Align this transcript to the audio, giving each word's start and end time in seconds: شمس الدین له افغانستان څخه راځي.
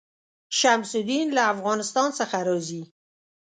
شمس 0.59 0.91
الدین 1.01 1.27
له 1.37 1.43
افغانستان 1.53 2.09
څخه 2.19 2.37
راځي. 2.47 2.83